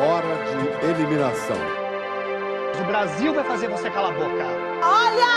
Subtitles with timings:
[0.00, 1.56] hora de eliminação.
[2.80, 4.46] O Brasil vai fazer você calar a boca.
[4.82, 5.30] Olha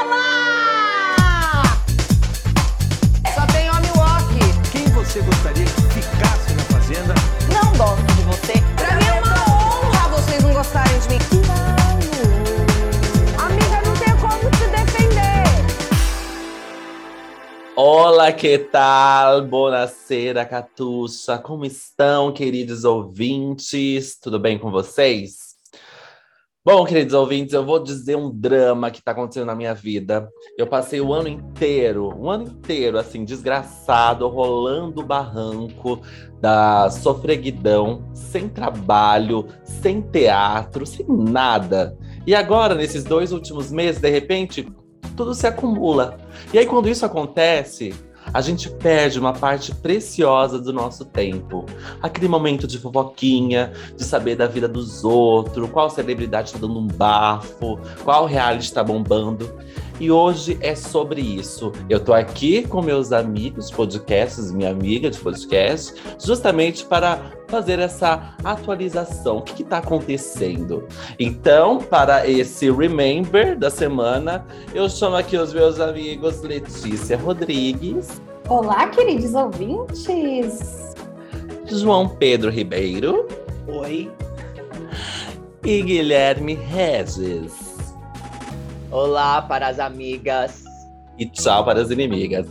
[0.00, 1.62] ela!
[3.34, 4.38] Só tem homem walk.
[4.72, 7.14] Quem você gostaria que ficasse na Fazenda?
[7.52, 8.54] Não gosto de você.
[8.76, 9.07] Pra mim
[17.80, 19.40] Olá, que tal?
[19.42, 21.38] Buonasera, Catuxa.
[21.38, 24.18] Como estão, queridos ouvintes?
[24.20, 25.54] Tudo bem com vocês?
[26.64, 30.28] Bom, queridos ouvintes, eu vou dizer um drama que tá acontecendo na minha vida.
[30.58, 36.00] Eu passei o ano inteiro, um ano inteiro, assim, desgraçado, rolando o barranco
[36.40, 41.96] da sofreguidão, sem trabalho, sem teatro, sem nada.
[42.26, 44.66] E agora, nesses dois últimos meses, de repente,
[45.16, 46.18] tudo se acumula.
[46.52, 47.94] E aí, quando isso acontece,
[48.32, 51.64] a gente perde uma parte preciosa do nosso tempo.
[52.02, 56.86] Aquele momento de fofoquinha, de saber da vida dos outros, qual celebridade está dando um
[56.86, 59.50] bafo, qual reality está bombando.
[60.00, 61.72] E hoje é sobre isso.
[61.88, 68.36] Eu tô aqui com meus amigos podcasts, minha amiga de podcast, justamente para fazer essa
[68.44, 69.38] atualização.
[69.38, 70.86] O que está acontecendo?
[71.18, 78.20] Então, para esse Remember da semana, eu chamo aqui os meus amigos Letícia Rodrigues.
[78.48, 80.94] Olá, queridos ouvintes!
[81.66, 83.26] João Pedro Ribeiro.
[83.66, 84.10] Oi.
[85.64, 87.67] E Guilherme Regis.
[88.90, 90.64] Olá para as amigas.
[91.18, 92.46] E tchau para as inimigas.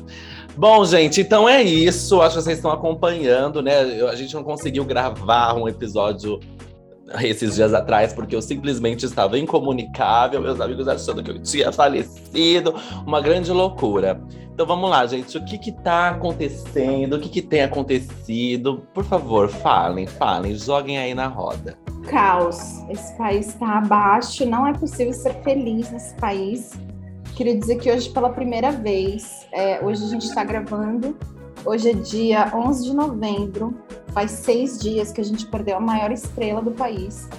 [0.55, 2.21] Bom, gente, então é isso.
[2.21, 3.79] Acho que vocês estão acompanhando, né?
[4.03, 6.39] A gente não conseguiu gravar um episódio
[7.21, 12.75] esses dias atrás, porque eu simplesmente estava incomunicável, meus amigos achando que eu tinha falecido,
[13.05, 14.21] uma grande loucura.
[14.53, 18.83] Então vamos lá, gente, o que que tá acontecendo, o que que tem acontecido?
[18.93, 21.77] Por favor, falem, falem, joguem aí na roda.
[22.07, 22.83] Caos.
[22.89, 26.71] Esse país está abaixo, não é possível ser feliz nesse país.
[27.35, 31.15] Queria dizer que hoje, pela primeira vez, é, hoje a gente está gravando,
[31.63, 33.75] hoje é dia 11 de novembro,
[34.07, 37.29] faz seis dias que a gente perdeu a maior estrela do país.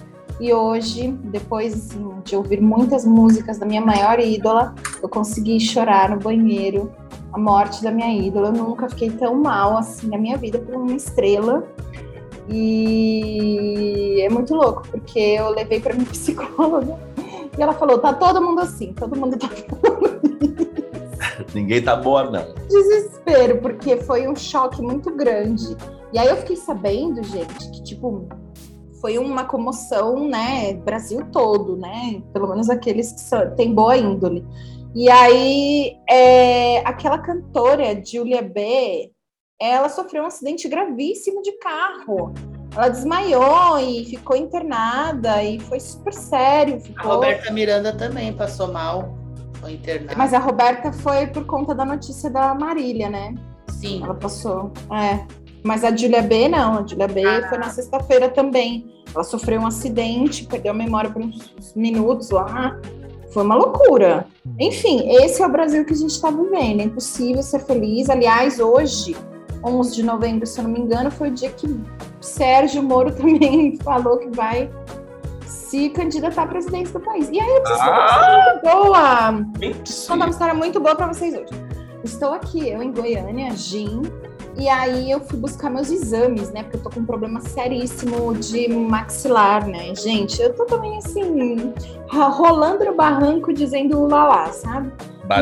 [0.41, 6.11] E hoje, depois assim, de ouvir muitas músicas da minha maior ídola, eu consegui chorar
[6.11, 6.93] no banheiro
[7.33, 8.49] a morte da minha ídola.
[8.49, 11.67] Eu nunca fiquei tão mal assim na minha vida por uma estrela.
[12.51, 16.99] E é muito louco, porque eu levei para minha psicóloga
[17.57, 20.19] e ela falou: tá todo mundo assim, todo mundo tá falando
[21.55, 22.55] Ninguém tá boa, não.
[22.69, 25.77] desespero, porque foi um choque muito grande.
[26.13, 28.27] E aí eu fiquei sabendo, gente, que tipo
[29.01, 34.45] foi uma comoção, né, Brasil todo, né, pelo menos aqueles que são, têm boa índole.
[34.95, 39.13] E aí é, aquela cantora Julia B,
[39.61, 42.33] ela sofreu um acidente gravíssimo de carro.
[42.75, 46.77] Ela desmaiou e ficou internada e foi super sério.
[46.77, 47.13] A Ficou...
[47.15, 49.17] Roberta Miranda também passou mal,
[49.55, 50.15] foi internada.
[50.17, 53.35] Mas a Roberta foi por conta da notícia da Marília, né?
[53.71, 54.71] Sim, Ela passou.
[54.93, 55.25] É.
[55.65, 56.79] Mas a Julia B, não.
[56.79, 57.49] A Julia B Ah.
[57.49, 58.87] foi na sexta-feira também.
[59.13, 62.79] Ela sofreu um acidente, perdeu a memória por uns uns minutos lá.
[63.33, 64.27] Foi uma loucura.
[64.59, 66.81] Enfim, esse é o Brasil que a gente está vivendo.
[66.81, 68.09] É impossível ser feliz.
[68.09, 69.17] Aliás, hoje,
[69.65, 71.79] 11 de novembro, se eu não me engano, foi o dia que
[72.21, 74.71] Sérgio Moro também falou que vai
[75.47, 77.29] se candidatar à presidência do país.
[77.31, 79.45] E aí eu preciso uma muito boa
[80.09, 81.69] contar uma história muito boa para vocês hoje.
[82.05, 84.03] Estou aqui, eu em Goiânia, Gin,
[84.57, 86.63] e aí eu fui buscar meus exames, né?
[86.63, 89.95] Porque eu tô com um problema seríssimo de maxilar, né?
[89.95, 91.73] Gente, eu tô também assim,
[92.09, 94.93] ro- rolando no barranco dizendo lalá, sabe?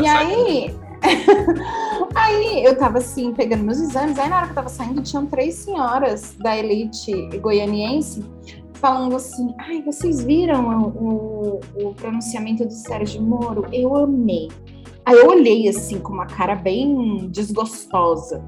[0.03, 0.77] E aí.
[2.15, 5.25] aí eu tava assim, pegando meus exames, aí na hora que eu tava saindo, tinham
[5.25, 8.23] três senhoras da elite goianiense
[8.75, 13.65] falando assim: ai, vocês viram o, o, o pronunciamento do Sérgio Moro?
[13.71, 14.49] Eu amei.
[15.05, 18.43] Aí eu olhei assim, com uma cara bem desgostosa.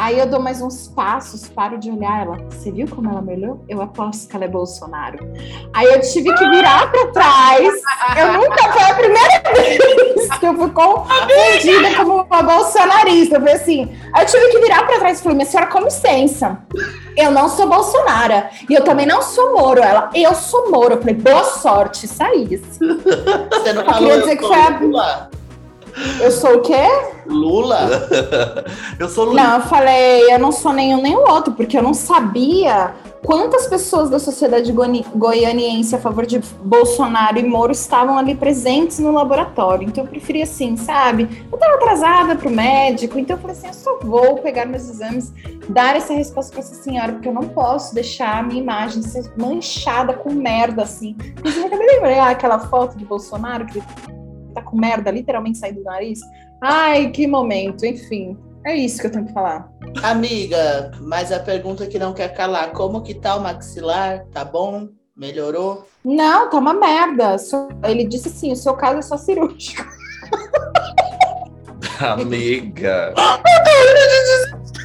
[0.00, 2.38] Aí eu dou mais uns passos, paro de olhar ela.
[2.48, 3.62] Você viu como ela me olhou?
[3.68, 5.18] Eu aposto que ela é Bolsonaro.
[5.74, 7.68] Aí eu tive que virar pra trás.
[8.18, 13.36] Eu nunca foi a primeira vez que eu fui confundida como uma bolsonarista.
[13.36, 13.94] Eu falei assim.
[14.18, 16.58] Eu tive que virar pra trás e falei: minha senhora, com licença.
[17.14, 18.44] Eu não sou Bolsonaro.
[18.70, 19.82] E eu também não sou Moro.
[19.82, 20.94] Ela, eu sou Moro.
[20.94, 22.56] Eu falei, boa sorte, saí.
[22.56, 22.82] você
[23.74, 25.28] não Eu falou queria eu dizer que foi a-?
[26.20, 26.86] Eu sou o quê?
[27.26, 28.08] Lula?
[28.98, 29.36] eu sou Luiz.
[29.36, 32.94] Não, eu falei, eu não sou nenhum nem o outro, porque eu não sabia
[33.24, 34.72] quantas pessoas da sociedade
[35.14, 39.86] goianiense a favor de Bolsonaro e Moro estavam ali presentes no laboratório.
[39.86, 41.46] Então eu preferi assim, sabe?
[41.50, 45.32] Eu tava atrasada pro médico, então eu falei assim, eu só vou pegar meus exames,
[45.68, 49.30] dar essa resposta para essa senhora, porque eu não posso deixar a minha imagem ser
[49.36, 51.16] manchada com merda assim.
[51.38, 54.19] Inclusive, eu acabei de lembrar aquela foto do Bolsonaro que ele
[54.70, 56.20] com merda literalmente saindo do nariz.
[56.62, 58.38] Ai, que momento, enfim.
[58.64, 59.70] É isso que eu tenho que falar.
[60.02, 64.26] Amiga, mas a pergunta que não quer calar, como que tá o maxilar?
[64.32, 64.88] Tá bom?
[65.16, 65.86] Melhorou?
[66.04, 67.36] Não, tá uma merda.
[67.84, 69.84] Ele disse assim: o seu caso é só cirúrgico.
[72.00, 73.14] Amiga.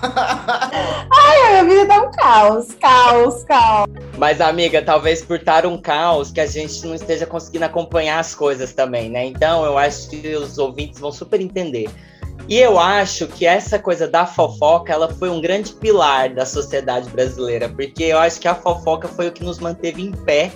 [1.30, 3.88] Ai, a minha vida tá um caos, caos, caos.
[4.18, 8.34] Mas, amiga, talvez por estar um caos que a gente não esteja conseguindo acompanhar as
[8.34, 9.26] coisas também, né?
[9.26, 11.88] Então, eu acho que os ouvintes vão super entender.
[12.48, 17.08] E eu acho que essa coisa da fofoca, ela foi um grande pilar da sociedade
[17.10, 20.50] brasileira, porque eu acho que a fofoca foi o que nos manteve em pé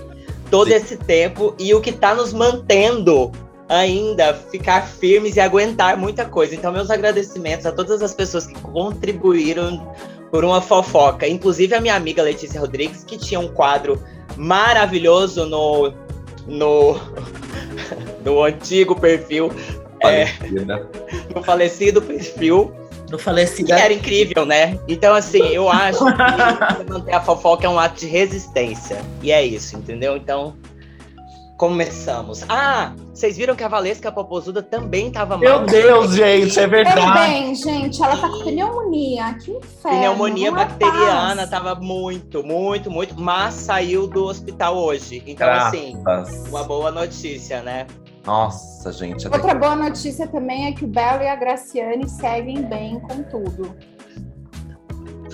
[0.50, 0.74] todo Sim.
[0.74, 3.30] esse tempo e o que tá nos mantendo
[3.68, 6.54] ainda ficar firmes e aguentar muita coisa.
[6.54, 9.94] Então, meus agradecimentos a todas as pessoas que contribuíram
[10.34, 14.02] por uma fofoca, inclusive a minha amiga Letícia Rodrigues, que tinha um quadro
[14.36, 15.92] maravilhoso no
[16.44, 16.98] no,
[18.24, 19.52] no antigo perfil,
[20.00, 20.26] É.
[20.26, 20.90] Parecida.
[21.32, 22.74] no falecido perfil,
[23.12, 23.66] No falecido.
[23.68, 24.76] que era incrível, né?
[24.88, 29.02] Então, assim, eu acho que manter a fofoca é um ato de resistência.
[29.22, 30.16] E é isso, entendeu?
[30.16, 30.56] Então,
[31.56, 32.44] começamos.
[32.48, 35.40] Ah, vocês viram que a Valesca Popozuda também tava mal.
[35.40, 37.12] Meu Deus, gente, é verdade.
[37.20, 39.34] bem, gente, ela tá com pneumonia.
[39.34, 39.98] Que inferno.
[39.98, 41.50] Pneumonia não é bacteriana, paz.
[41.50, 45.22] tava muito, muito, muito, mas saiu do hospital hoje.
[45.26, 45.80] Então, Graças.
[45.80, 46.02] assim,
[46.48, 47.86] uma boa notícia, né?
[48.26, 49.26] Nossa, gente.
[49.28, 53.76] Outra boa notícia também é que o Belo e a Graciane seguem bem com tudo.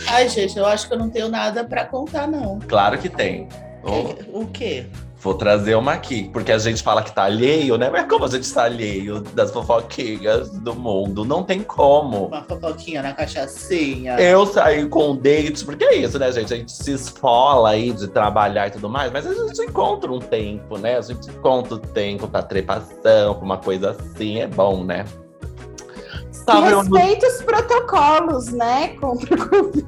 [0.08, 2.58] Ai, gente, eu acho que eu não tenho nada pra contar, não.
[2.67, 3.49] Claro que tem.
[3.84, 4.87] Oh, O quê?
[5.20, 7.90] Vou trazer uma aqui, porque a gente fala que tá alheio, né?
[7.90, 11.25] Mas como a gente tá alheio das fofoquinhas do mundo?
[11.25, 12.26] Não tem como.
[12.26, 14.19] Uma fofoquinha na cachaçinha.
[14.19, 16.55] Eu saí com um date, porque é isso, né, gente?
[16.55, 20.19] A gente se esfola aí de trabalhar e tudo mais, mas a gente encontra um
[20.19, 20.96] tempo, né?
[20.96, 25.05] A gente encontra o tempo pra trepação, pra uma coisa assim, é bom, né?
[26.49, 28.96] E respeita os protocolos, né?
[29.00, 29.87] Contra o Covid.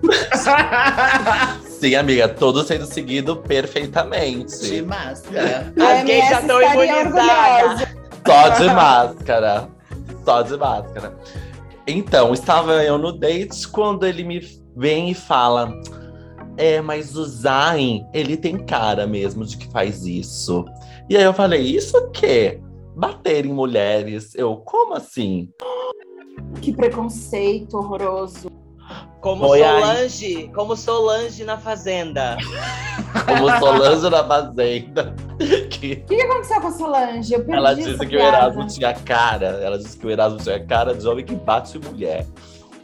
[1.82, 4.82] Sim, amiga, tudo sendo seguido De perfeitamente.
[4.82, 5.74] máscara.
[5.80, 7.88] A As gays já estão imunizadas.
[8.24, 9.68] Só de máscara.
[10.24, 11.18] Só de máscara.
[11.84, 14.40] Então, estava eu no date quando ele me
[14.76, 15.74] vem e fala:
[16.56, 20.64] É, mas o Zayn, ele tem cara mesmo de que faz isso.
[21.10, 22.60] E aí eu falei: Isso o quê?
[22.94, 24.36] Bater em mulheres.
[24.36, 25.50] Eu, como assim?
[26.60, 28.48] Que preconceito horroroso.
[29.20, 29.62] Como aí.
[29.62, 32.36] Solange, como Solange na Fazenda.
[33.26, 35.14] Como Solange na Fazenda.
[35.70, 37.34] Que O que, que aconteceu com a Solange?
[37.34, 38.20] Eu perdi ela essa disse que o.
[38.20, 39.46] Erasmo tinha cara.
[39.62, 42.26] Ela disse que o Erasmo tinha cara de homem que bate mulher.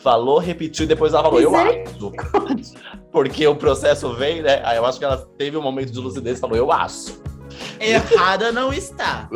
[0.00, 2.12] Falou, repetiu e depois ela falou, eu acho.
[3.12, 4.60] Porque o processo vem, né?
[4.64, 7.20] Aí eu acho que ela teve um momento de lucidez e falou, eu acho.
[7.80, 9.28] Errada não está.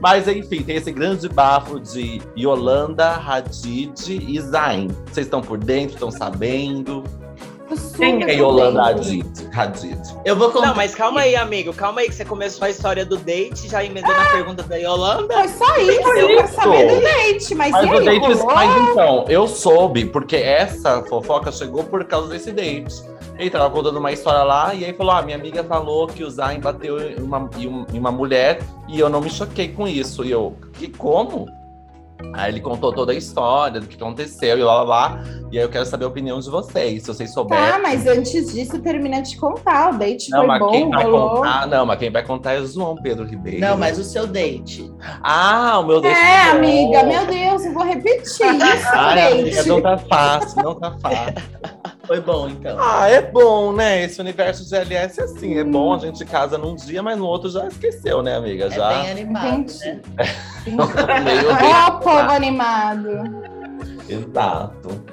[0.00, 4.88] Mas enfim, tem esse grande bafo de Yolanda, Hadid e Zayn.
[5.06, 7.04] Vocês estão por dentro, estão sabendo?
[7.96, 8.82] Quem é Yolanda.
[8.82, 9.26] Hadid?
[9.52, 10.00] Hadid.
[10.24, 10.68] Eu vou contar.
[10.68, 11.72] Não, mas calma aí, amigo.
[11.74, 15.34] Calma aí que você começou a história do date, já emendou na pergunta da Yolanda.
[15.34, 17.54] Foi só isso, eu quero saber do leite.
[17.54, 18.44] Mas, Mas e o aí, date.
[18.44, 23.02] Mas então, eu soube, porque essa fofoca chegou por causa desse date.
[23.38, 26.30] Ele tava contando uma história lá e aí falou: Ah, minha amiga falou que o
[26.30, 30.24] Zayn bateu em uma, em um- uma mulher e eu não me choquei com isso.
[30.24, 31.46] E eu, que como?
[32.34, 35.22] Aí ele contou toda a história do que aconteceu e lá lá lá.
[35.52, 37.64] E aí eu quero saber a opinião de vocês, se vocês souberem.
[37.70, 39.94] Tá, mas antes disso, termina de contar.
[39.94, 41.30] O date Não, foi mas quem bom, vai rolou.
[41.36, 41.66] contar?
[41.68, 43.60] Não, mas quem vai contar é o João Pedro Ribeiro.
[43.60, 44.92] Não, mas o seu date.
[45.22, 46.16] Ah, o meu date.
[46.18, 46.56] É, foi bom.
[46.66, 49.68] amiga, meu Deus, eu vou repetir isso, Ai, amiga, date.
[49.68, 51.77] não tá fácil, não tá fácil.
[52.08, 52.76] Foi bom, então.
[52.80, 54.02] Ah, é bom, né?
[54.02, 57.26] Esse universo de LS é assim, é bom, a gente casa num dia, mas no
[57.26, 58.64] outro já esqueceu, né, amiga?
[58.64, 59.84] É Já bem animado, Entendi.
[59.84, 60.00] né?
[61.22, 61.50] meio
[61.86, 63.08] Ó, povo animado.
[64.08, 65.04] Exato.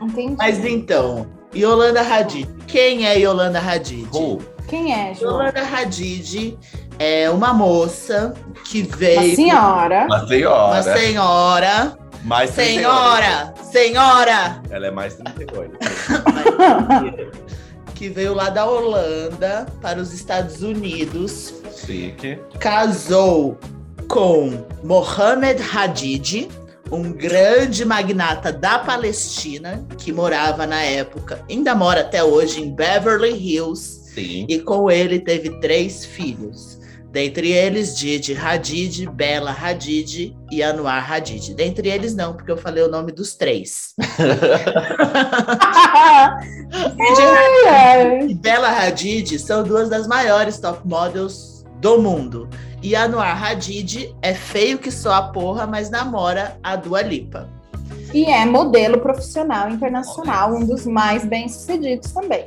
[0.00, 0.36] Entendi.
[0.38, 2.48] Mas então, Yolanda Hadid.
[2.68, 4.06] Quem é Yolanda Hadid?
[4.12, 5.38] Ru, Quem é, João?
[5.40, 6.56] Yolanda Hadid
[7.00, 8.32] é uma moça
[8.70, 9.34] que Uma veio.
[9.34, 10.04] senhora.
[10.06, 10.66] uma senhora.
[10.68, 11.98] Uma senhora.
[12.24, 12.82] Mais 38.
[12.82, 13.54] Senhora!
[13.62, 14.62] Senhora!
[14.70, 15.78] Ela é mais 38.
[17.94, 22.38] que veio lá da Holanda para os Estados Unidos, Chique.
[22.60, 23.58] casou
[24.08, 26.48] com Mohamed Hadid,
[26.90, 33.32] um grande magnata da Palestina que morava na época, ainda mora até hoje em Beverly
[33.32, 34.46] Hills, Sim.
[34.48, 36.77] e com ele teve três filhos.
[37.10, 41.54] Dentre eles, Didi Hadid, Bela Hadid e Anwar Hadid.
[41.54, 43.94] Dentre eles, não, porque eu falei o nome dos três.
[46.96, 47.22] Didi
[47.66, 48.26] ai.
[48.28, 52.46] e Bela Hadid são duas das maiores top models do mundo.
[52.82, 57.48] E Anwar Hadid é feio que só a porra, mas namora a Dua Lipa.
[58.12, 62.46] E é modelo profissional internacional, um dos mais bem-sucedidos também.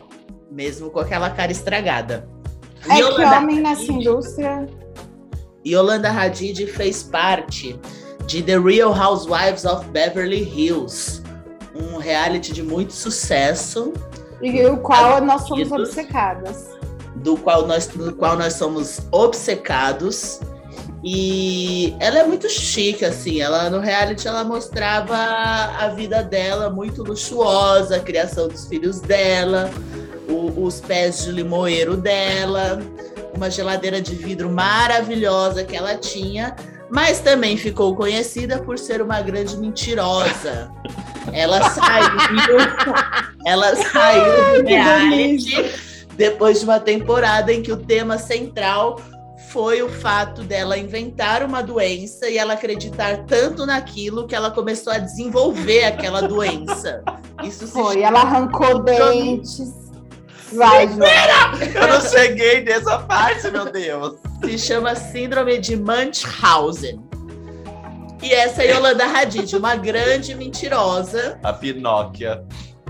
[0.51, 2.27] Mesmo com aquela cara estragada.
[2.89, 4.67] É que Yolanda homem nessa Hadid- indústria.
[5.65, 7.79] Yolanda Hadid fez parte
[8.25, 11.21] de The Real Housewives of Beverly Hills,
[11.75, 13.93] um reality de muito sucesso,
[14.41, 16.65] E o qual nós somos obcecadas.
[17.17, 20.39] do qual nós, do qual nós somos obcecados.
[21.03, 23.41] E ela é muito chique, assim.
[23.41, 29.69] Ela no reality ela mostrava a vida dela muito luxuosa, a criação dos filhos dela,
[30.31, 32.79] o- os pés de limoeiro dela,
[33.35, 36.55] uma geladeira de vidro maravilhosa que ela tinha,
[36.89, 40.71] mas também ficou conhecida por ser uma grande mentirosa.
[41.31, 42.57] Ela saiu,
[43.45, 45.71] ela saiu do reality
[46.15, 48.99] depois de uma temporada em que o tema central
[49.49, 54.91] foi o fato dela inventar uma doença e ela acreditar tanto naquilo que ela começou
[54.93, 57.03] a desenvolver aquela doença.
[57.43, 59.59] Isso Foi, ela arrancou dentes.
[60.53, 60.83] Vai.
[60.85, 64.15] Eu não cheguei nessa parte, meu Deus.
[64.43, 67.01] se chama Síndrome de Munchausen.
[68.21, 72.43] E essa é Yolanda Hadid, uma grande mentirosa, A Pinóquia.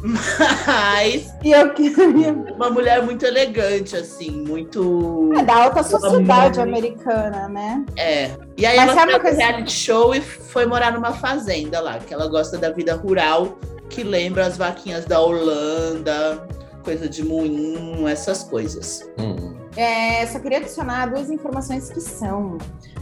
[0.04, 2.34] mas E eu queria.
[2.34, 5.32] uma mulher muito elegante, assim, muito.
[5.38, 7.86] É da alta sociedade americana, né?
[7.96, 8.32] É.
[8.58, 11.98] E aí Mas ela foi uma coisa- reality show e foi morar numa fazenda lá,
[12.00, 13.58] que ela gosta da vida rural,
[13.90, 16.46] que lembra as vaquinhas da Holanda,
[16.82, 19.10] coisa de moinho, essas coisas.
[19.18, 19.56] Hum.
[19.76, 22.58] É, só queria adicionar duas informações que são.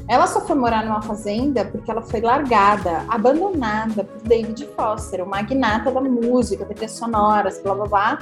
[0.07, 5.27] Ela só foi morar numa fazenda porque ela foi largada, abandonada por David Foster, o
[5.27, 8.19] magnata da música, trilhas sonoras, blá blá blá.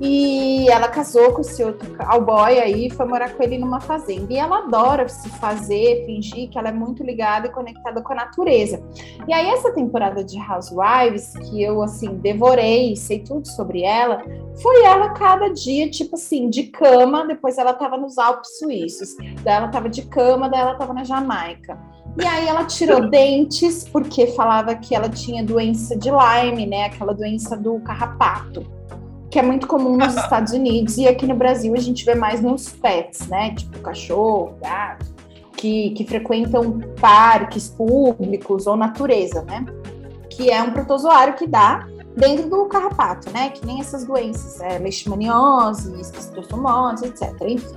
[0.00, 4.32] E ela casou com esse outro cowboy aí foi morar com ele numa fazenda.
[4.32, 8.16] E ela adora se fazer, fingir que ela é muito ligada e conectada com a
[8.16, 8.82] natureza.
[9.26, 14.22] E aí, essa temporada de Housewives, que eu assim devorei, sei tudo sobre ela,
[14.62, 19.56] foi ela cada dia, tipo assim, de cama, depois ela tava nos Alpes suíços, daí
[19.56, 21.78] ela tava de cama, daí ela tava na Jamaica.
[22.20, 26.86] E aí ela tirou dentes, porque falava que ela tinha doença de Lyme, né?
[26.86, 28.77] Aquela doença do carrapato,
[29.30, 32.40] que é muito comum nos Estados Unidos, e aqui no Brasil a gente vê mais
[32.40, 33.54] nos pets, né?
[33.54, 35.06] Tipo cachorro, gato,
[35.56, 39.66] que, que frequentam parques públicos ou natureza, né?
[40.30, 43.50] Que é um protozoário que dá dentro do carrapato, né?
[43.50, 47.34] Que nem essas doenças, é, leishmaniose, esquistossomose, etc.
[47.42, 47.76] Enfim.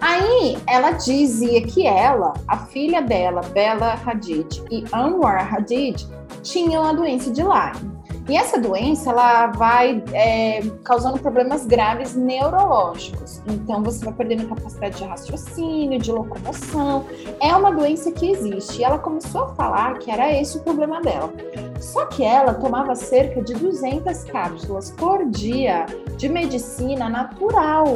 [0.00, 6.08] Aí ela dizia que ela, a filha dela, Bella Hadid e Anwar Hadid,
[6.42, 7.91] tinham a doença de Lyme.
[8.28, 13.42] E essa doença ela vai é, causando problemas graves neurológicos.
[13.46, 17.04] Então você vai perdendo capacidade de raciocínio, de locomoção.
[17.40, 18.80] É uma doença que existe.
[18.80, 21.32] E ela começou a falar que era esse o problema dela.
[21.80, 25.86] Só que ela tomava cerca de 200 cápsulas por dia
[26.16, 27.86] de medicina natural,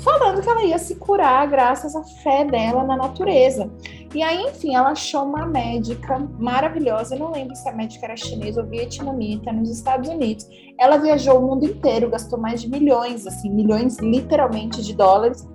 [0.00, 3.70] falando que ela ia se curar graças à fé dela na natureza.
[4.14, 7.14] E aí, enfim, ela achou uma médica maravilhosa.
[7.14, 10.46] Eu não lembro se a médica era chinesa ou vietnamita, nos Estados Unidos.
[10.78, 15.48] Ela viajou o mundo inteiro, gastou mais de milhões, assim, milhões literalmente de dólares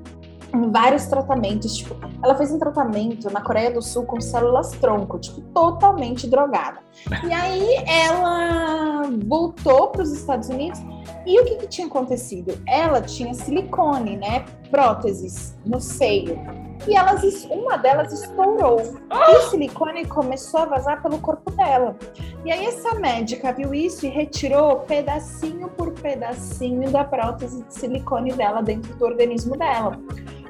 [0.54, 1.78] em vários tratamentos.
[1.78, 6.80] Tipo, ela fez um tratamento na Coreia do Sul com células tronco, tipo, totalmente drogada.
[7.28, 10.80] E aí ela voltou para os Estados Unidos
[11.26, 12.58] e o que, que tinha acontecido?
[12.68, 14.46] Ela tinha silicone, né?
[14.72, 16.67] Próteses no seio.
[16.86, 18.82] E elas, uma delas estourou.
[19.12, 21.96] E o silicone começou a vazar pelo corpo dela.
[22.46, 28.32] E aí essa médica viu isso e retirou pedacinho por pedacinho da prótese de silicone
[28.34, 30.00] dela dentro do organismo dela.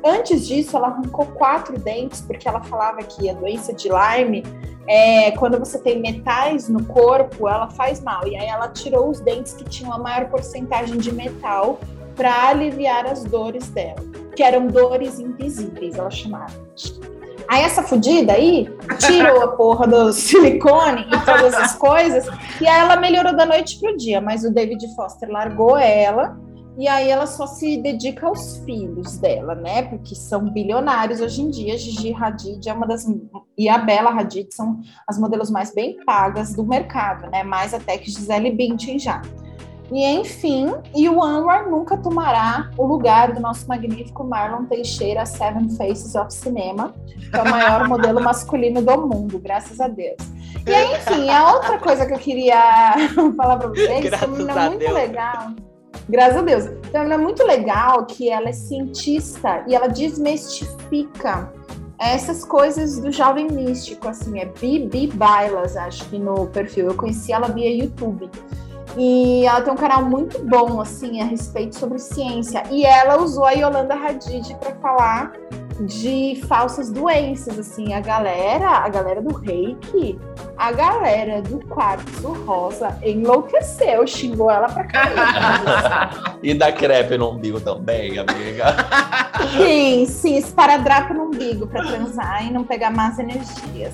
[0.03, 4.43] Antes disso, ela arrancou quatro dentes, porque ela falava que a doença de Lyme,
[4.87, 8.25] é, quando você tem metais no corpo, ela faz mal.
[8.27, 11.79] E aí ela tirou os dentes que tinham a maior porcentagem de metal
[12.15, 14.01] para aliviar as dores dela,
[14.37, 16.53] que eram dores invisíveis, ela chamava.
[17.49, 22.27] Aí essa fudida aí tirou a porra do silicone e todas as coisas,
[22.61, 26.37] e aí ela melhorou da noite pro dia, mas o David Foster largou ela
[26.77, 29.81] E aí ela só se dedica aos filhos dela, né?
[29.81, 31.75] Porque são bilionários hoje em dia.
[31.75, 33.03] Gigi Hadid é uma das
[33.57, 37.43] e a Bella Hadid são as modelos mais bem pagas do mercado, né?
[37.43, 39.23] Mais até que Gisele Bündchen já.
[39.91, 45.69] E enfim, e o Anwar nunca tomará o lugar do nosso magnífico Marlon Teixeira, Seven
[45.69, 46.93] Faces of Cinema,
[47.31, 50.17] que é o maior modelo masculino do mundo, graças a Deus.
[50.65, 52.95] E aí, enfim, a outra coisa que eu queria
[53.37, 54.93] falar para vocês, que é muito Deus.
[54.93, 55.51] legal.
[56.09, 56.65] Graças a Deus.
[56.65, 61.51] Então, ela é muito legal que ela é cientista e ela desmistifica
[61.99, 66.87] essas coisas do jovem místico, assim, é Bibi Bailas, acho que no perfil.
[66.87, 68.29] Eu conheci ela via YouTube.
[68.97, 72.63] E ela tem um canal muito bom, assim, a respeito sobre ciência.
[72.71, 75.33] E ela usou a Yolanda Hadid para falar
[75.81, 80.19] de falsas doenças, assim, a galera, a galera do reiki,
[80.57, 86.37] a galera do quartzo rosa enlouqueceu, xingou ela pra caramba.
[86.41, 88.75] e da crepe no umbigo também, amiga.
[89.55, 93.93] Sim, sim, esparadrapo no umbigo pra transar e não pegar más energias.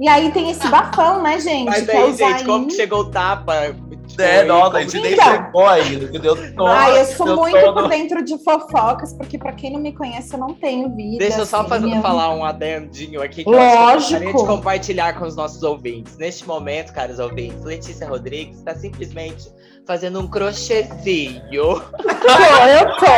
[0.00, 1.66] E aí tem esse bafão, né, gente?
[1.66, 3.76] Mas aí, é gente, como que chegou o tapa?
[4.18, 7.74] É, nossa, a gente nem chegou ainda, que deu todo, Ai, eu sou muito todo...
[7.74, 11.18] por dentro de fofocas, porque pra quem não me conhece, eu não tenho vida.
[11.18, 12.00] Deixa eu só assim, fazer, minha...
[12.00, 13.76] falar um adendinho aqui que Lógico.
[13.76, 16.16] eu gostaria de compartilhar com os nossos ouvintes.
[16.16, 19.48] Neste momento, caros ouvintes, Letícia Rodrigues está simplesmente
[19.90, 21.42] fazendo um crochêzinho.
[21.52, 21.82] eu
[22.94, 23.10] tô.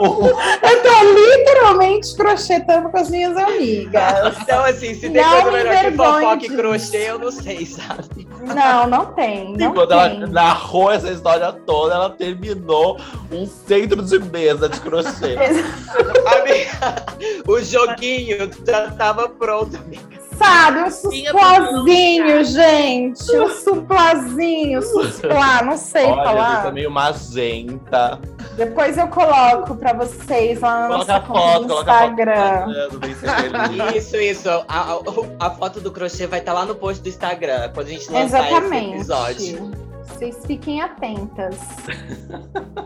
[0.00, 4.38] eu tô literalmente crochetando com as minhas amigas.
[4.40, 8.26] Então, assim, se tem não coisa melhor que fofoca e crochê, eu não sei, sabe?
[8.40, 9.54] Não, não tem.
[9.54, 9.98] Não quando tem.
[9.98, 12.98] ela narrou essa história toda, ela terminou
[13.30, 15.36] um centro de mesa de crochê.
[16.40, 17.04] amiga,
[17.46, 20.80] o joguinho já tava pronto, amiga sabe?
[20.80, 23.36] Um susplazinho, gente.
[23.36, 26.62] Um suplazinho, susplá, não sei Olha, falar.
[26.62, 28.18] Olha, meio magenta.
[28.56, 32.66] Depois eu coloco pra vocês lá no nossa foto, do Instagram.
[32.90, 34.48] Foto isso, isso.
[34.48, 37.86] A, a, a, foto do crochê vai estar tá lá no post do Instagram, quando
[37.86, 38.86] a gente lançar Exatamente.
[38.86, 39.70] esse episódio.
[40.04, 41.56] Vocês fiquem atentas.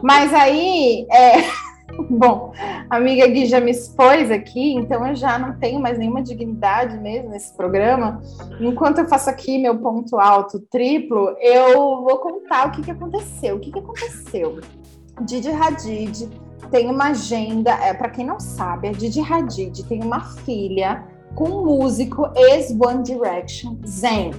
[0.02, 1.44] Mas aí, é...
[2.10, 2.52] Bom,
[2.90, 6.98] a amiga Gui já me expôs aqui, então eu já não tenho mais nenhuma dignidade
[6.98, 8.20] mesmo nesse programa.
[8.60, 13.56] Enquanto eu faço aqui meu ponto alto triplo, eu vou contar o que, que aconteceu.
[13.56, 14.60] O que, que aconteceu?
[15.22, 16.28] Didi Hadid
[16.70, 21.04] tem uma agenda, é, para quem não sabe, a Didi Hadid tem uma filha
[21.34, 24.32] com um músico ex-One Direction, Zayn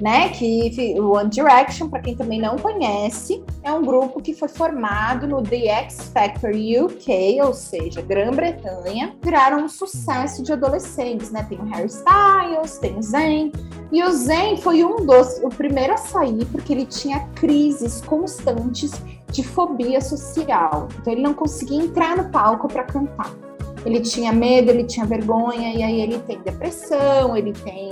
[0.00, 0.28] né?
[0.30, 5.26] Que o One Direction, para quem também não conhece, é um grupo que foi formado
[5.26, 11.46] no The X Factor UK, ou seja, Grã-Bretanha, viraram um sucesso de adolescentes, né?
[11.48, 13.52] Tem o Harry Styles, tem o Zayn,
[13.92, 18.92] e o Zayn foi um dos, o primeiro a sair porque ele tinha crises constantes
[19.30, 20.88] de fobia social.
[21.00, 23.32] Então ele não conseguia entrar no palco para cantar.
[23.84, 27.90] Ele tinha medo, ele tinha vergonha, e aí ele tem depressão, ele tem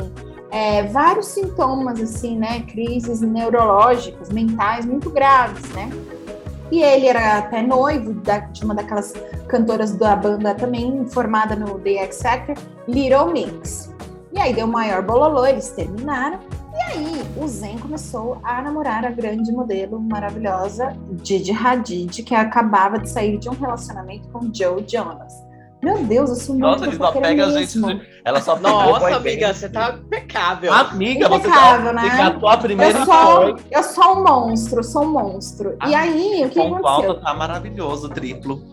[0.54, 2.60] é, vários sintomas, assim, né?
[2.60, 5.90] Crises neurológicas, mentais muito graves, né?
[6.70, 9.12] E ele era até noivo da, de uma daquelas
[9.48, 13.92] cantoras da banda também formada no The X Factor, Little Mix.
[14.32, 16.38] E aí deu maior bololô, eles terminaram.
[16.72, 23.00] E aí o Zen começou a namorar a grande modelo maravilhosa Didi Hadid, que acabava
[23.00, 25.43] de sair de um relacionamento com Joe Jonas.
[25.84, 27.78] Meu Deus, eu sou muito Nossa, ele só pega a gente.
[27.78, 28.08] De...
[28.24, 30.72] Ela só Nossa, amiga, você tá impecável.
[30.72, 32.02] Amiga, impecável, você tá.
[32.02, 32.16] Né?
[32.16, 35.76] Catou a primeira eu sou, eu sou um monstro, sou um monstro.
[35.78, 37.10] Ah, e aí, o que ponto aconteceu?
[37.10, 38.64] alto tá maravilhoso, triplo.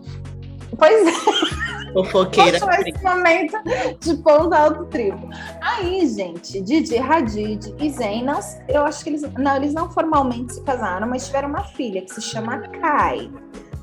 [0.78, 1.92] Pois é.
[1.92, 2.56] Fofoqueira.
[2.56, 3.58] esse momento
[4.00, 5.28] de ponto alto triplo.
[5.60, 10.62] Aí, gente, Didi Hadid e não, eu acho que eles não, eles não formalmente se
[10.62, 13.30] casaram, mas tiveram uma filha que se chama Kai.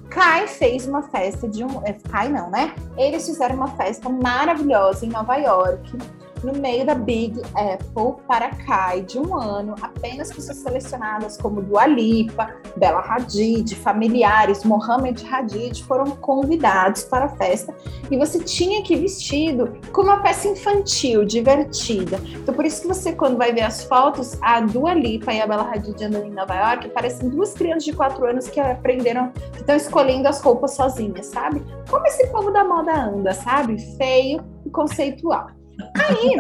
[0.09, 1.85] Kai fez uma festa de um.
[1.85, 2.73] É, Kai não, né?
[2.97, 5.97] Eles fizeram uma festa maravilhosa em Nova York
[6.43, 11.85] no meio da Big Apple para Kai de um ano, apenas pessoas selecionadas como Dua
[11.85, 17.75] Lipa, Bella Hadid, familiares, Mohamed Hadid foram convidados para a festa
[18.09, 22.19] e você tinha que ir vestido com uma peça infantil, divertida.
[22.35, 25.47] Então por isso que você quando vai ver as fotos, a Dua Lipa e a
[25.47, 29.59] Bella Hadid andando em Nova York parecem duas crianças de quatro anos que aprenderam, que
[29.59, 31.63] estão escolhendo as roupas sozinhas, sabe?
[31.89, 33.77] Como esse povo da moda anda, sabe?
[33.97, 35.58] Feio e conceitual.
[35.95, 36.35] Aí,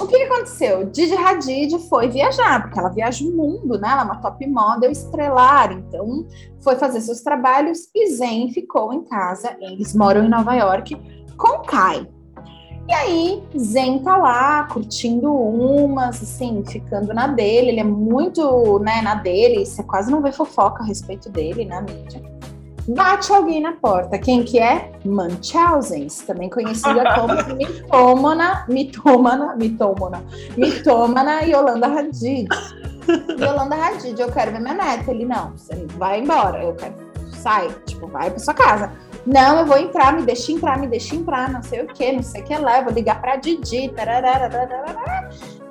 [0.00, 0.86] o que, aconteceu?
[0.86, 3.88] Didi Hadid foi viajar, porque ela viaja o mundo, né?
[3.90, 6.26] Ela é uma top model estrelar, então
[6.60, 9.56] foi fazer seus trabalhos e Zen ficou em casa.
[9.60, 10.96] Eles moram em Nova York
[11.36, 12.08] com Kai.
[12.88, 17.68] E aí, Zen tá lá, curtindo umas, assim, ficando na dele.
[17.68, 19.66] Ele é muito, né, na dele.
[19.66, 22.37] Você quase não vê fofoca a respeito dele na mídia.
[22.88, 24.18] Bate alguém na porta.
[24.18, 24.92] Quem que é?
[25.04, 30.24] Munchausen, também conhecida como mitômana, mitômana, mitômana,
[30.56, 32.48] mitômana Yolanda Hadid.
[33.38, 35.10] Yolanda Hadid, eu quero ver minha neta.
[35.10, 36.94] Ele, não, você vai embora, eu quero,
[37.34, 38.90] sai, tipo, vai pra sua casa.
[39.26, 42.22] Não, eu vou entrar, me deixa entrar, me deixa entrar, não sei o que, não
[42.22, 45.28] sei o que lá, vou ligar pra Didi, tararara, tararara.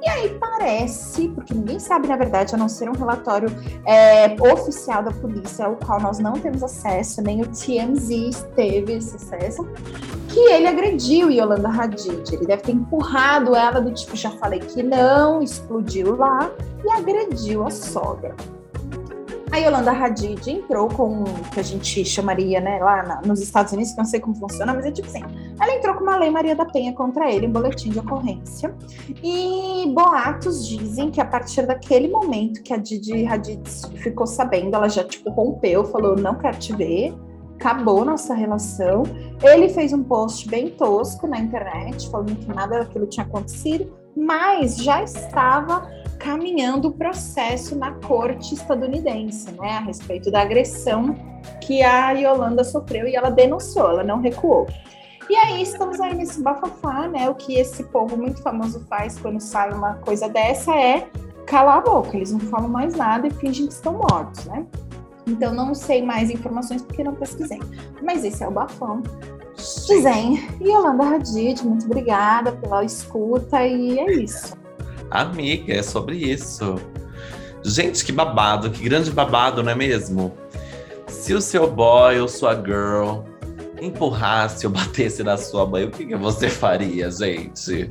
[0.08, 3.50] E aí parece, porque ninguém sabe, na verdade, a não ser um relatório
[3.86, 9.18] é, oficial da polícia, ao qual nós não temos acesso, nem o TMZ teve esse
[9.18, 9.68] acesso,
[10.30, 12.34] que ele agrediu Yolanda Hadid.
[12.34, 16.50] Ele deve ter empurrado ela do tipo, já falei que não, explodiu lá
[16.86, 18.34] e agrediu a sogra.
[19.52, 23.72] A Yolanda Hadid entrou com o que a gente chamaria, né, lá na, nos Estados
[23.72, 25.24] Unidos, que não sei como funciona, mas é tipo assim,
[25.60, 28.76] ela entrou com uma lei Maria da Penha contra ele, em boletim de ocorrência,
[29.24, 33.62] e boatos dizem que a partir daquele momento que a Didi Hadid
[33.98, 37.14] ficou sabendo, ela já, tipo, rompeu, falou, não quero te ver,
[37.56, 39.04] acabou nossa relação.
[39.42, 44.78] Ele fez um post bem tosco na internet, falando que nada daquilo tinha acontecido, mas
[44.78, 51.16] já estava caminhando o processo na corte estadunidense, né, a respeito da agressão
[51.62, 54.68] que a Yolanda sofreu e ela denunciou, ela não recuou.
[55.30, 57.30] E aí estamos aí nesse bafafá, né?
[57.30, 61.10] O que esse povo muito famoso faz quando sai uma coisa dessa é
[61.46, 64.66] calar a boca, eles não falam mais nada e fingem que estão mortos, né?
[65.26, 67.60] Então não sei mais informações porque não pesquisei.
[68.02, 69.04] Mas esse é o bafão.
[69.58, 74.56] Zen e Yolanda Hadid, muito obrigada pela escuta e é isso.
[75.10, 76.76] Amiga, é sobre isso.
[77.64, 80.34] Gente, que babado, que grande babado, não é mesmo?
[81.08, 83.22] Se o seu boy ou sua girl
[83.82, 87.90] empurrasse ou batesse na sua mãe, o que, que você faria, gente?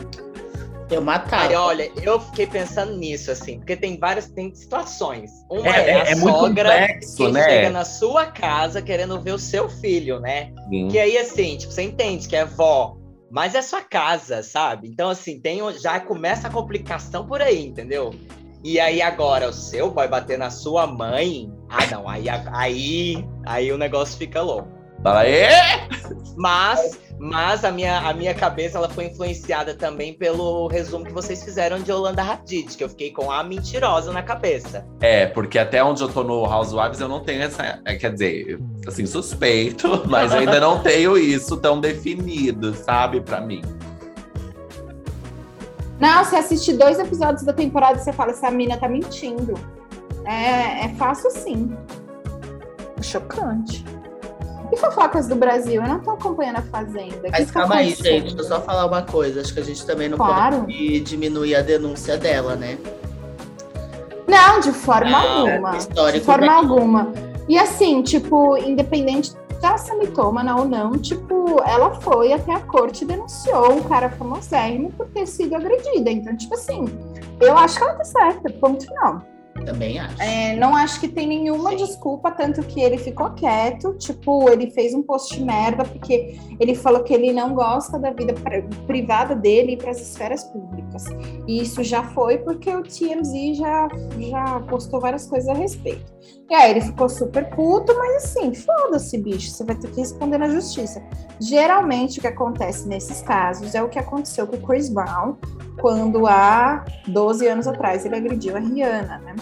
[0.89, 1.49] Eu matava.
[1.49, 5.33] Ai, olha, eu fiquei pensando nisso, assim, porque tem várias tem situações.
[5.51, 7.43] Uma É, é, a é- é muito sogra complexo, que né?
[7.43, 10.53] chega na sua casa querendo ver o seu filho, né?
[10.69, 10.87] Sim.
[10.89, 12.96] Que aí, assim, tipo, você entende que é vó,
[13.31, 14.89] mas é sua casa, sabe?
[14.89, 18.15] Então, assim, tem, já começa a complicação por aí, entendeu?
[18.65, 23.71] E aí, agora, o seu boy bater na sua mãe, ah, não, aí, aí, aí
[23.71, 24.69] o negócio fica louco.
[25.03, 25.89] Fala, é?
[26.37, 31.43] Mas, mas a minha, a minha cabeça ela foi influenciada também pelo resumo que vocês
[31.43, 34.87] fizeram de Holanda Hadid, que eu fiquei com a mentirosa na cabeça.
[35.01, 37.81] É, porque até onde eu tô no Housewives eu não tenho essa.
[37.85, 43.63] é, Quer dizer, assim, suspeito, mas ainda não tenho isso tão definido, sabe, pra mim.
[45.99, 49.55] Não, você assiste dois episódios da temporada e você fala, essa mina tá mentindo.
[50.27, 51.75] É, é fácil sim.
[52.99, 53.83] É chocante.
[54.73, 55.81] E fofocas do Brasil?
[55.83, 57.29] Eu não tô acompanhando a Fazenda.
[57.31, 58.23] Mas que calma aí, gente.
[58.35, 59.41] Deixa eu só falar uma coisa.
[59.41, 60.61] Acho que a gente também não Claro.
[60.61, 62.77] pode diminuir a denúncia dela, né?
[64.27, 65.71] Não, de forma Não, alguma.
[66.13, 67.13] De forma alguma.
[67.49, 73.05] E assim, tipo, independente dela ser mitômana ou não, tipo, ela foi até a corte
[73.05, 76.11] e denunciou um cara famosérrimo por ter sido agredida.
[76.11, 76.87] Então, tipo assim,
[77.41, 79.23] eu acho que ela tá certa, ponto final.
[79.64, 80.21] Também acho.
[80.23, 81.77] É, não acho que tem nenhuma Sim.
[81.77, 87.03] desculpa, tanto que ele ficou quieto, tipo, ele fez um post merda, porque ele falou
[87.03, 91.05] que ele não gosta da vida pri- privada dele e para as esferas públicas.
[91.47, 93.88] E isso já foi porque o TMZ já,
[94.19, 96.14] já postou várias coisas a respeito.
[96.49, 100.38] E aí ele ficou super puto, mas assim, foda-se, bicho, você vai ter que responder
[100.38, 101.03] na justiça.
[101.40, 105.37] Geralmente o que acontece nesses casos é o que aconteceu com o Chris Brown,
[105.81, 109.35] quando há 12 anos atrás ele agrediu a Rihanna, né?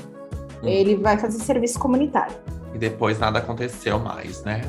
[0.71, 2.35] Ele vai fazer serviço comunitário.
[2.75, 4.63] E depois nada aconteceu mais, né?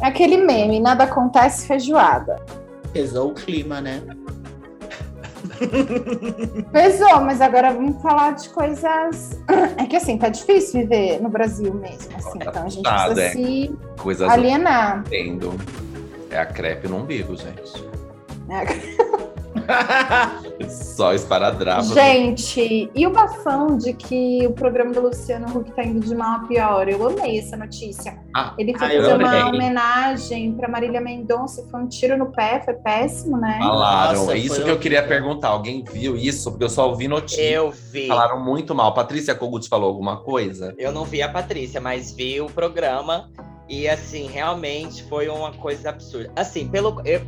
[0.00, 2.40] É aquele meme, nada acontece feijoada.
[2.92, 4.02] Pesou o clima, né?
[6.72, 9.38] Pesou, mas agora vamos falar de coisas.
[9.76, 12.38] É que assim, tá difícil viver no Brasil mesmo, assim.
[12.38, 13.46] Tá Então a gente puxado, precisa é.
[13.46, 15.00] se Coisas alienar.
[15.06, 15.52] entendo.
[16.30, 17.84] É a crepe no umbigo, gente.
[18.48, 18.64] né?
[20.68, 21.82] Só esparadrapo.
[21.94, 26.36] Gente, e o bafão de que o programa do Luciano Huck tá indo de mal
[26.40, 26.88] a pior?
[26.88, 28.18] Eu amei essa notícia.
[28.34, 29.42] Ah, Ele foi ah, fazer uma amei.
[29.42, 33.58] homenagem pra Marília Mendonça, foi um tiro no pé, foi péssimo, né?
[33.58, 34.20] Falaram.
[34.20, 35.48] Nossa, é isso que eu queria perguntar.
[35.48, 36.50] Alguém viu isso?
[36.50, 37.42] Porque eu só ouvi notícia.
[37.42, 38.06] Eu vi.
[38.06, 38.94] Falaram muito mal.
[38.94, 40.74] Patrícia Kogut falou alguma coisa?
[40.78, 43.28] Eu não vi a Patrícia, mas vi o programa
[43.68, 46.30] e assim, realmente foi uma coisa absurda.
[46.36, 47.22] Assim, pelo eu-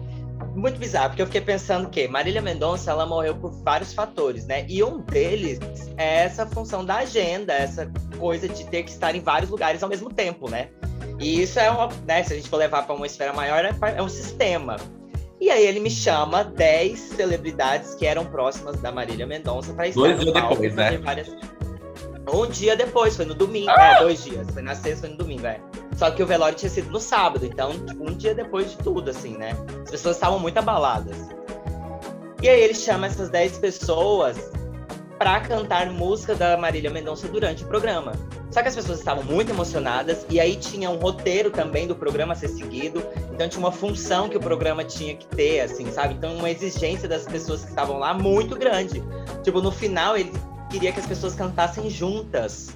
[0.57, 4.65] muito bizarro, porque eu fiquei pensando que Marília Mendonça, ela morreu por vários fatores, né?
[4.69, 5.61] E um deles
[5.97, 9.89] é essa função da agenda, essa coisa de ter que estar em vários lugares ao
[9.89, 10.69] mesmo tempo, né?
[11.19, 13.75] E isso é uma, né, se a gente for levar para uma esfera maior, é
[13.97, 14.77] é um sistema.
[15.41, 20.01] E aí ele me chama 10 celebridades que eram próximas da Marília Mendonça para estar
[20.01, 20.99] Dois no dias palco depois, né?
[20.99, 21.29] várias...
[22.33, 23.71] Um dia depois, foi no domingo.
[23.71, 23.99] Ah!
[23.99, 24.51] É, dois dias.
[24.51, 25.61] Foi na sexta, foi no domingo, é.
[25.97, 29.11] Só que o velório tinha sido no sábado, então, tipo, um dia depois de tudo,
[29.11, 29.57] assim, né?
[29.83, 31.17] As pessoas estavam muito abaladas.
[32.43, 34.37] E aí ele chama essas 10 pessoas
[35.19, 38.13] pra cantar música da Marília Mendonça durante o programa.
[38.51, 42.33] Só que as pessoas estavam muito emocionadas e aí tinha um roteiro também do programa
[42.33, 43.03] a ser seguido.
[43.33, 46.15] Então tinha uma função que o programa tinha que ter, assim, sabe?
[46.15, 49.03] Então uma exigência das pessoas que estavam lá muito grande.
[49.43, 50.33] Tipo, no final ele
[50.71, 52.69] queria que as pessoas cantassem juntas.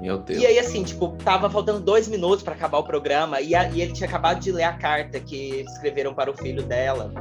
[0.00, 0.40] Meu Deus.
[0.40, 3.80] E aí, assim, tipo, tava faltando dois minutos pra acabar o programa e, a- e
[3.82, 7.12] ele tinha acabado de ler a carta que escreveram para o filho dela.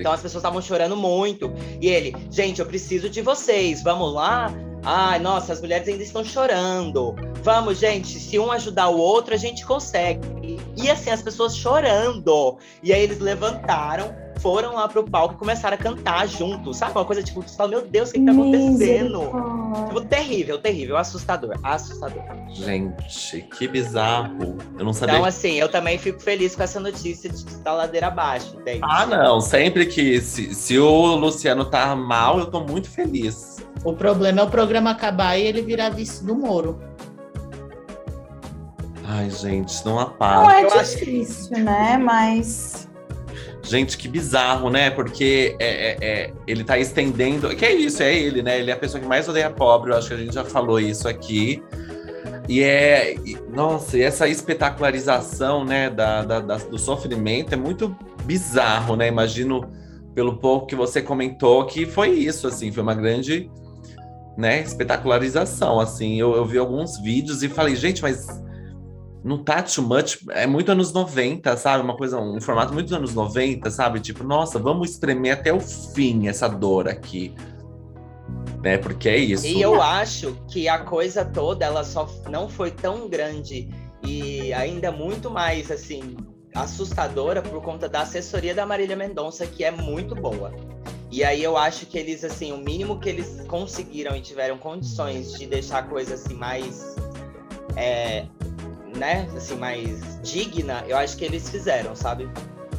[0.00, 1.52] Então as pessoas estavam chorando muito.
[1.80, 4.52] E ele, gente, eu preciso de vocês, vamos lá?
[4.84, 7.14] Ai, nossa, as mulheres ainda estão chorando.
[7.42, 10.20] Vamos, gente, se um ajudar o outro, a gente consegue.
[10.76, 12.58] E assim, as pessoas chorando.
[12.82, 16.78] E aí eles levantaram, foram lá pro palco e começaram a cantar juntos.
[16.78, 16.92] Sabe?
[16.92, 19.20] Uma coisa tipo, você fala, meu Deus, o que, que tá acontecendo?
[19.86, 22.22] Tipo, terrível, terrível, assustador, assustador.
[22.50, 24.58] Gente, que bizarro.
[24.76, 25.14] Eu não sabia.
[25.14, 28.80] Então, assim, eu também fico feliz com essa notícia de que tá ladeira abaixo, entende?
[28.82, 29.40] Ah, não.
[29.40, 30.20] Sempre que.
[30.20, 33.58] Se, se o Luciano tá mal, eu tô muito feliz.
[33.84, 36.78] O problema é o programa acabar e ele virar vice do Moro.
[39.04, 40.54] Ai, gente, não Não apaga.
[40.60, 41.98] é eu acho- difícil, né?
[41.98, 42.88] Mas.
[43.62, 44.90] Gente, que bizarro, né?
[44.90, 47.48] Porque é, é- é- ele tá estendendo.
[47.54, 48.58] Que é isso, é ele, né?
[48.58, 49.90] Ele é a pessoa que mais odeia pobre.
[49.92, 51.62] Eu acho que a gente já falou isso aqui.
[52.48, 53.14] E é.
[53.52, 59.06] nossa, e essa espetacularização, né, da, da- da- do sofrimento é muito bizarro, né?
[59.08, 59.64] Imagino,
[60.14, 63.50] pelo pouco que você comentou, que foi isso, assim, foi uma grande.
[64.36, 66.18] Né, espetacularização, assim.
[66.18, 68.26] Eu, eu vi alguns vídeos e falei, gente, mas
[69.24, 71.84] não tá too much, é muito anos 90, sabe?
[71.84, 74.00] Uma coisa, um formato muito anos 90, sabe?
[74.00, 77.34] Tipo, nossa, vamos espremer até o fim essa dor aqui.
[78.62, 78.78] Né?
[78.78, 79.46] Porque é isso.
[79.46, 83.68] E eu acho que a coisa toda, ela só não foi tão grande
[84.04, 86.16] e ainda muito mais, assim,
[86.54, 90.52] assustadora por conta da assessoria da Marília Mendonça, que é muito boa.
[91.12, 95.34] E aí eu acho que eles, assim, o mínimo que eles conseguiram e tiveram condições
[95.38, 96.96] de deixar a coisa, assim, mais...
[97.76, 98.26] é,
[98.96, 102.28] né, assim, mais digna, eu acho que eles fizeram, sabe?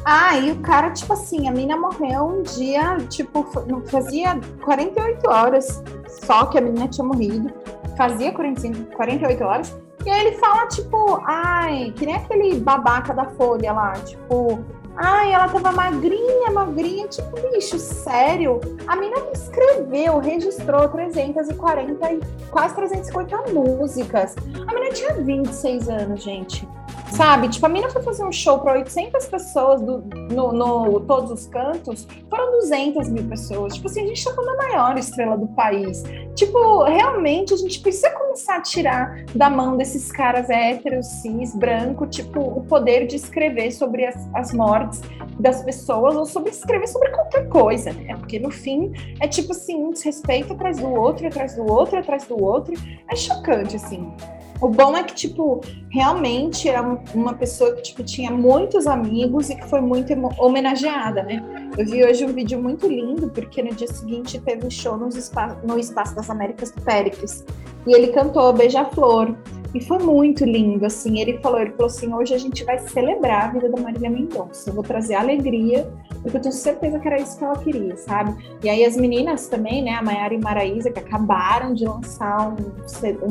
[0.04, 3.42] Ah, e o cara, tipo assim, a mina morreu um dia, tipo,
[3.88, 5.82] fazia 48 horas
[6.24, 7.52] só que a menina tinha morrido.
[7.96, 9.76] Fazia 45, 48 horas.
[10.04, 14.64] E aí ele fala, tipo, ai, que nem aquele babaca da Folha lá, tipo,
[14.96, 18.60] ai, ela tava magrinha, magrinha, tipo, bicho, sério?
[18.86, 24.34] A mina escreveu, registrou 340 e quase 350 músicas.
[24.66, 26.68] A menina tinha 26 anos, gente.
[27.12, 27.48] Sabe?
[27.48, 29.98] Tipo, a mina foi fazer um show para 800 pessoas do,
[30.30, 33.74] no, no todos os cantos, foram 200 mil pessoas.
[33.74, 36.02] Tipo assim, a gente tá falando da maior estrela do país.
[36.34, 42.06] Tipo, realmente a gente precisa começar a tirar da mão desses caras héteros, cis, branco,
[42.06, 45.00] tipo, o poder de escrever sobre as, as mortes
[45.38, 48.16] das pessoas ou sobre escrever sobre qualquer coisa, né?
[48.16, 52.24] Porque no fim é tipo assim, um desrespeito atrás do outro, atrás do outro, atrás
[52.24, 52.74] do outro.
[53.08, 54.12] É chocante, assim.
[54.60, 59.50] O bom é que, tipo, realmente era um- uma pessoa que, tipo, tinha muitos amigos
[59.50, 61.42] e que foi muito homenageada, né?
[61.76, 65.16] Eu vi hoje um vídeo muito lindo, porque no dia seguinte teve um show nos
[65.16, 67.44] espa- no Espaço das Américas do Péricles.
[67.86, 69.34] E ele cantou Beija-Flor.
[69.74, 71.18] E foi muito lindo, assim.
[71.18, 74.70] Ele falou, ele falou assim, hoje a gente vai celebrar a vida da Marília Mendonça.
[74.70, 78.36] Eu vou trazer alegria, porque eu tenho certeza que era isso que ela queria, sabe?
[78.62, 82.54] E aí as meninas também, né, a Maiara e Maraísa, que acabaram de lançar um,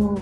[0.03, 0.15] um-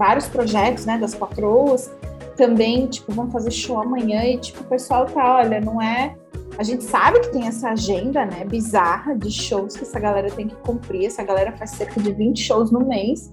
[0.00, 1.94] vários projetos, né, das patroas,
[2.34, 6.16] também, tipo, vão fazer show amanhã e, tipo, o pessoal tá, olha, não é...
[6.56, 10.48] A gente sabe que tem essa agenda, né, bizarra de shows que essa galera tem
[10.48, 11.04] que cumprir.
[11.04, 13.30] Essa galera faz cerca de 20 shows no mês.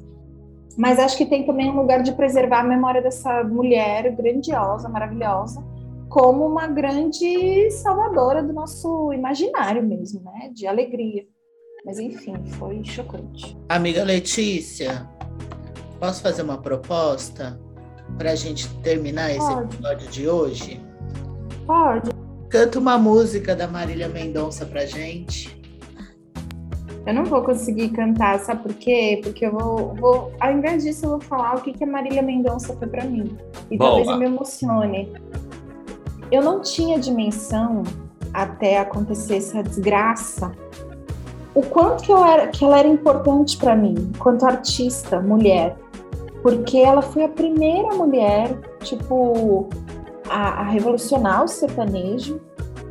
[0.77, 5.63] Mas acho que tem também um lugar de preservar a memória dessa mulher grandiosa, maravilhosa,
[6.09, 10.51] como uma grande salvadora do nosso imaginário mesmo, né?
[10.53, 11.23] De alegria.
[11.85, 13.57] Mas enfim, foi chocante.
[13.69, 15.09] Amiga Letícia,
[15.99, 17.59] posso fazer uma proposta
[18.17, 19.75] para a gente terminar esse Pode.
[19.75, 20.81] episódio de hoje?
[21.65, 22.11] Pode.
[22.49, 25.55] Canta uma música da Marília Mendonça pra gente.
[27.05, 29.21] Eu não vou conseguir cantar, sabe por quê?
[29.23, 32.21] Porque eu vou, vou ao invés disso, eu vou falar o que, que a Marília
[32.21, 33.37] Mendonça foi pra mim.
[33.71, 33.91] E Boa.
[33.91, 35.13] talvez eu me emocione.
[36.31, 37.83] Eu não tinha dimensão
[38.33, 40.51] até acontecer essa desgraça
[41.57, 45.75] o quanto que, eu era, que ela era importante para mim, enquanto artista, mulher.
[46.41, 49.69] Porque ela foi a primeira mulher, tipo,
[50.29, 52.39] a, a revolucionar o sertanejo.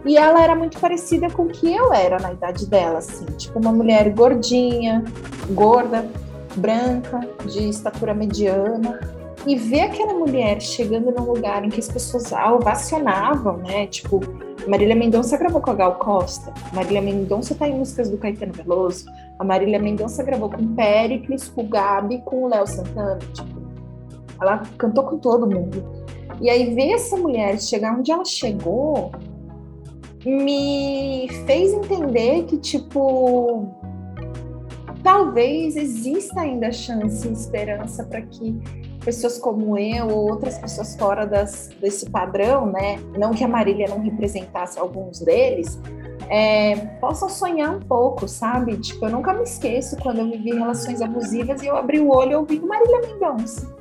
[0.05, 3.59] E ela era muito parecida com o que eu era na idade dela, assim, tipo
[3.59, 5.03] uma mulher gordinha,
[5.51, 6.09] gorda,
[6.55, 9.01] branca, de estatura mediana.
[9.45, 13.87] E ver aquela mulher chegando num lugar em que as pessoas a ovacionavam, né?
[13.87, 14.21] Tipo,
[14.67, 19.07] Marília Mendonça gravou com a Gal Costa, Marília Mendonça tá em músicas do Caetano Veloso,
[19.39, 23.61] a Marília Mendonça gravou com Pericles, com o Gabi, com o Léo Santana, tipo,
[24.41, 25.85] ela cantou com todo mundo.
[26.41, 29.11] E aí ver essa mulher chegar onde ela chegou
[30.25, 33.69] me fez entender que, tipo,
[35.03, 38.59] talvez exista ainda chance e esperança para que
[39.05, 42.99] pessoas como eu ou outras pessoas fora das, desse padrão, né?
[43.17, 45.81] Não que a Marília não representasse alguns deles,
[46.29, 48.77] é, possam sonhar um pouco, sabe?
[48.77, 52.33] Tipo, eu nunca me esqueço quando eu vivi relações abusivas e eu abri o olho
[52.33, 53.75] e ouvi Marília Mendonça,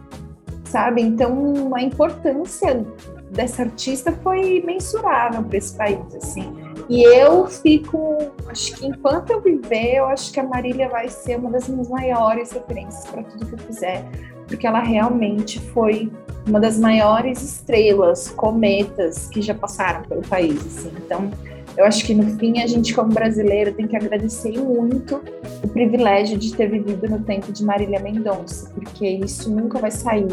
[0.65, 1.01] sabe?
[1.01, 2.85] Então, a importância
[3.31, 6.53] dessa artista foi mensurável para esse país, assim.
[6.87, 11.37] E eu fico, acho que enquanto eu viver, eu acho que a Marília vai ser
[11.37, 14.05] uma das minhas maiores referências para tudo que eu fizer,
[14.47, 16.11] porque ela realmente foi
[16.47, 20.91] uma das maiores estrelas, cometas que já passaram pelo país, assim.
[21.03, 21.31] Então,
[21.77, 25.21] eu acho que no fim a gente como brasileiro tem que agradecer muito
[25.63, 30.27] o privilégio de ter vivido no tempo de Marília Mendonça, porque isso nunca vai sair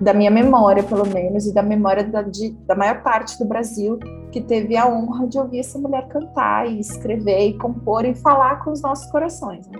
[0.00, 3.98] da minha memória, pelo menos, e da memória da, de, da maior parte do Brasil
[4.32, 8.64] que teve a honra de ouvir essa mulher cantar e escrever e compor e falar
[8.64, 9.66] com os nossos corações.
[9.68, 9.78] Né?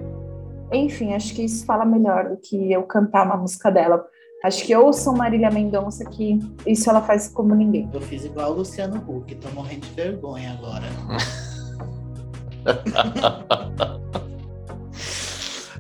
[0.73, 4.05] Enfim, acho que isso fala melhor do que eu cantar uma música dela.
[4.43, 7.91] Acho que ouçam Marília Mendonça, que isso ela faz como ninguém.
[7.93, 10.87] Eu fiz igual o Luciano Huck, tô morrendo de vergonha agora.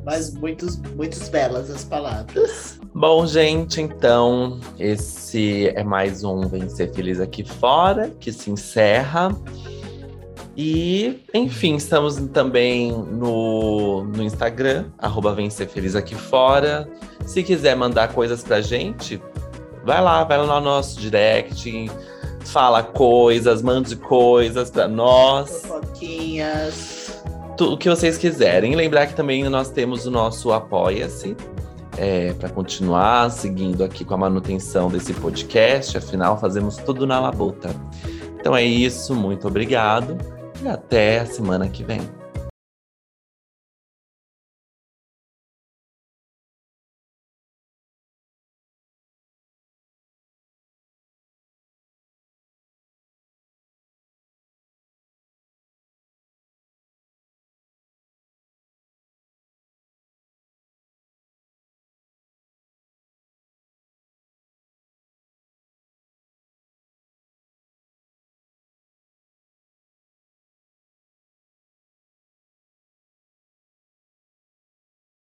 [0.05, 2.79] Mas muitos, muitos belas as palavras.
[2.94, 9.35] Bom, gente, então esse é mais um Vencer Feliz aqui fora, que se encerra.
[10.55, 16.87] E, enfim, estamos também no, no Instagram, arroba Vencer Feliz aqui fora.
[17.31, 19.23] Se quiser mandar coisas pra gente,
[19.85, 21.88] vai lá, vai lá no nosso direct,
[22.40, 25.62] fala coisas, mande coisas pra nós.
[25.64, 27.23] Fofoquinhas.
[27.61, 28.73] O que vocês quiserem.
[28.73, 31.37] E lembrar que também nós temos o nosso Apoia-se,
[31.97, 35.97] é, para continuar seguindo aqui com a manutenção desse podcast.
[35.99, 37.71] Afinal, fazemos tudo na labuta.
[38.40, 40.19] Então é isso, muito obrigado
[40.61, 42.01] e até a semana que vem.